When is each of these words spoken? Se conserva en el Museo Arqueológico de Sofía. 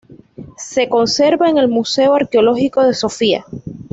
Se 0.57 0.89
conserva 0.89 1.47
en 1.47 1.59
el 1.59 1.67
Museo 1.67 2.15
Arqueológico 2.15 2.83
de 2.87 2.95
Sofía. 2.95 3.45